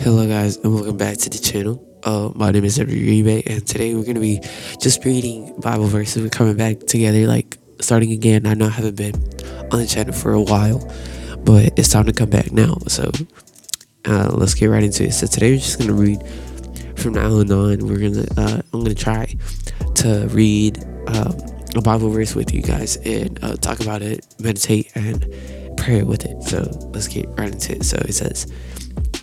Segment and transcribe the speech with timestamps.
[0.00, 1.84] Hello guys and welcome back to the channel.
[2.04, 4.40] Uh, my name is Edward Uribe and today we're going to be
[4.80, 6.22] just reading Bible verses.
[6.22, 8.46] We're coming back together like starting again.
[8.46, 9.16] I know I haven't been
[9.72, 10.78] on the channel for a while
[11.44, 12.78] but it's time to come back now.
[12.86, 13.10] So
[14.04, 15.12] uh, let's get right into it.
[15.14, 16.22] So today we're just going to read
[16.96, 17.48] from now on.
[17.48, 19.34] We're going to, uh, I'm going to try
[19.96, 20.78] to read
[21.08, 21.36] um,
[21.74, 25.26] a Bible verse with you guys and uh, talk about it, meditate and
[25.76, 26.40] pray with it.
[26.44, 26.60] So
[26.92, 27.84] let's get right into it.
[27.84, 28.46] So it says,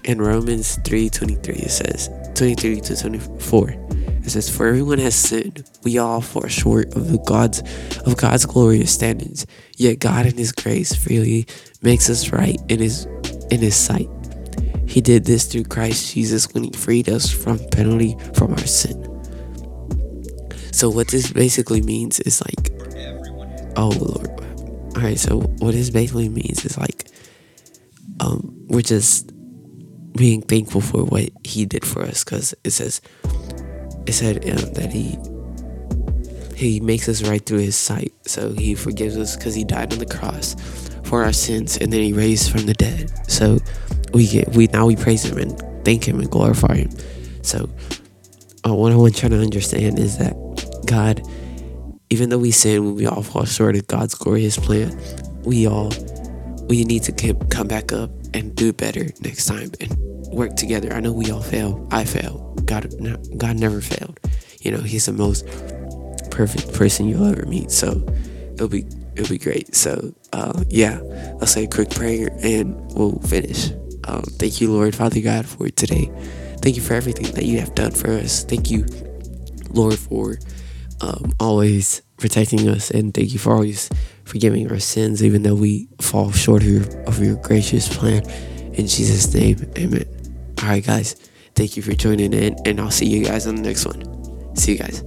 [0.06, 3.86] in Romans 3:23 it says 23 to 24
[4.26, 7.62] it says for everyone has sinned we all fall short of the God's
[8.08, 9.46] of God's glorious standards.
[9.78, 11.46] Yet God in his grace freely
[11.84, 13.06] makes us right in his
[13.52, 14.10] in his sight.
[14.88, 18.98] He did this through Christ Jesus when he freed us from penalty from our sin.
[20.72, 22.72] So what this basically means is like
[23.78, 24.30] oh lord.
[24.96, 27.06] All right so what this basically means is like
[28.22, 29.35] um we're just
[30.16, 33.02] being thankful for what he did for us because it says
[34.06, 35.18] it said um, that he
[36.56, 38.14] he makes us right through his sight.
[38.26, 40.56] So he forgives us because he died on the cross
[41.04, 43.12] for our sins and then he raised from the dead.
[43.30, 43.60] So
[44.14, 46.92] we get we now we praise him and thank him and glorify him.
[47.44, 47.70] So
[48.66, 50.34] uh, what i want you to understand is that
[50.86, 51.22] god
[52.10, 54.98] even though we sin we all fall short of god's glorious plan
[55.44, 55.92] we all
[56.68, 59.96] we need to come back up and do better next time and
[60.28, 60.94] work together.
[60.94, 61.88] I know we all fail.
[61.92, 62.54] I fail.
[62.66, 62.94] God,
[63.38, 64.20] God never failed.
[64.62, 65.46] You know, He's the most
[66.32, 67.72] perfect person you'll ever meet.
[67.72, 68.06] So
[68.54, 69.76] it'll be it'll be great.
[69.76, 71.00] So uh, yeah,
[71.40, 73.72] I'll say a quick prayer and we'll finish.
[74.08, 76.12] Um, thank you, Lord, Father God, for today.
[76.62, 78.44] Thank you for everything that you have done for us.
[78.44, 78.86] Thank you,
[79.70, 80.38] Lord, for
[81.02, 83.90] um, always protecting us, and thank you for always
[84.26, 88.30] forgiving our sins, even though we fall short of your, of your gracious plan.
[88.74, 90.06] In Jesus' name, amen.
[90.62, 91.14] All right, guys,
[91.56, 94.56] thank you for joining in, and I'll see you guys on the next one.
[94.56, 95.04] See you guys.